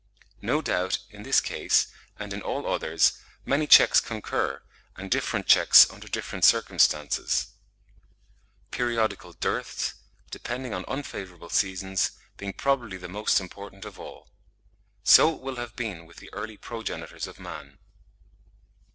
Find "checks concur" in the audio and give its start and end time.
3.67-4.63